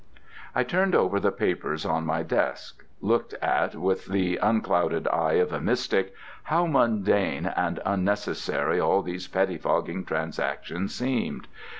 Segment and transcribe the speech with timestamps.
[0.55, 2.83] I turned over the papers on my desk.
[3.01, 9.27] Looked at with the unclouded eye of a mystic, how mundane and unnecessary all these
[9.27, 11.47] pettifogging transactions seemed.